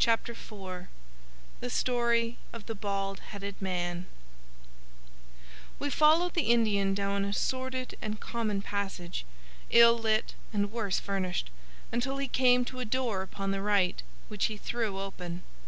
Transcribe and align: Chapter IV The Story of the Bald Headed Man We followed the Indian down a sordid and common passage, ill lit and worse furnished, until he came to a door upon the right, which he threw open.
Chapter 0.00 0.32
IV 0.32 0.88
The 1.60 1.70
Story 1.70 2.38
of 2.52 2.66
the 2.66 2.74
Bald 2.74 3.20
Headed 3.20 3.62
Man 3.62 4.06
We 5.78 5.90
followed 5.90 6.34
the 6.34 6.50
Indian 6.50 6.92
down 6.92 7.24
a 7.24 7.32
sordid 7.32 7.96
and 8.02 8.18
common 8.18 8.62
passage, 8.62 9.24
ill 9.70 9.96
lit 9.96 10.34
and 10.52 10.72
worse 10.72 10.98
furnished, 10.98 11.50
until 11.92 12.18
he 12.18 12.26
came 12.26 12.64
to 12.64 12.80
a 12.80 12.84
door 12.84 13.22
upon 13.22 13.52
the 13.52 13.62
right, 13.62 14.02
which 14.26 14.46
he 14.46 14.56
threw 14.56 14.98
open. 14.98 15.44